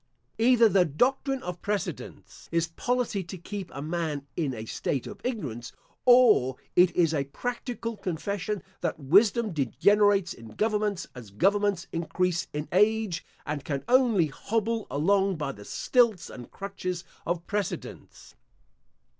Either 0.39 0.67
the 0.67 0.83
doctrine 0.83 1.43
of 1.43 1.61
precedents 1.61 2.49
is 2.51 2.69
policy 2.69 3.23
to 3.23 3.37
keep 3.37 3.69
a 3.71 3.83
man 3.83 4.25
in 4.35 4.51
a 4.51 4.65
state 4.65 5.05
of 5.05 5.21
ignorance, 5.23 5.71
or 6.07 6.55
it 6.75 6.89
is 6.95 7.13
a 7.13 7.25
practical 7.25 7.95
confession 7.95 8.63
that 8.79 8.99
wisdom 8.99 9.51
degenerates 9.51 10.33
in 10.33 10.47
governments 10.55 11.05
as 11.13 11.29
governments 11.29 11.85
increase 11.91 12.47
in 12.51 12.67
age, 12.71 13.23
and 13.45 13.63
can 13.63 13.83
only 13.87 14.25
hobble 14.25 14.87
along 14.89 15.35
by 15.35 15.51
the 15.51 15.63
stilts 15.63 16.31
and 16.31 16.49
crutches 16.49 17.03
of 17.23 17.45
precedents. 17.45 18.33